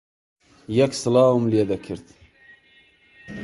یەک 0.79 0.91
سڵاوم 1.01 1.43
لێ 1.51 1.63
دەکرد 1.71 2.05